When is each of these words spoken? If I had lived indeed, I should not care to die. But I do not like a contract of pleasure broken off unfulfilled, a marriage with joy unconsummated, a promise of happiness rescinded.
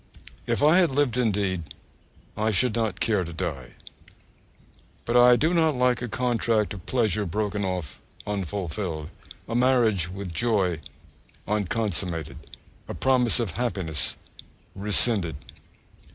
If 0.47 0.63
I 0.63 0.79
had 0.79 0.89
lived 0.89 1.15
indeed, 1.15 1.61
I 2.35 2.49
should 2.49 2.73
not 2.75 2.99
care 2.99 3.23
to 3.23 3.31
die. 3.31 3.73
But 5.05 5.15
I 5.15 5.35
do 5.35 5.53
not 5.53 5.75
like 5.75 6.01
a 6.01 6.07
contract 6.09 6.73
of 6.73 6.87
pleasure 6.87 7.23
broken 7.27 7.63
off 7.63 7.99
unfulfilled, 8.25 9.11
a 9.47 9.53
marriage 9.53 10.09
with 10.09 10.33
joy 10.33 10.79
unconsummated, 11.47 12.37
a 12.87 12.95
promise 12.95 13.39
of 13.39 13.51
happiness 13.51 14.17
rescinded. 14.73 15.35